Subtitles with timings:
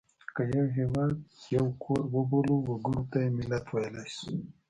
[0.35, 1.13] که یو هېواد
[1.55, 4.31] یو کور وبولو وګړو ته یې ملت ویلای شو.